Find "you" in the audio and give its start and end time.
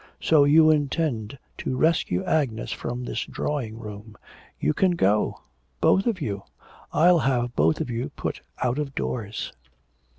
0.45-0.71, 4.59-4.73, 6.19-6.41, 7.91-8.09